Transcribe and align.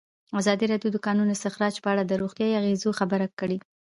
ازادي 0.41 0.65
راډیو 0.71 0.89
د 0.93 0.95
د 0.99 1.03
کانونو 1.05 1.33
استخراج 1.35 1.75
په 1.83 1.89
اړه 1.93 2.03
د 2.05 2.13
روغتیایي 2.21 2.57
اغېزو 2.61 2.89
خبره 2.99 3.25
کړې. 3.39 3.57